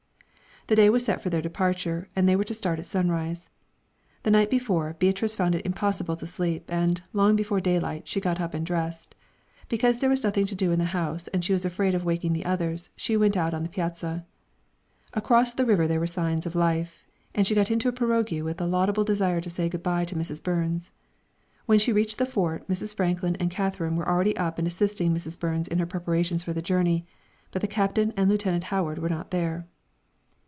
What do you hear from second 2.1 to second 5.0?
and they were to start at sunrise. The night before,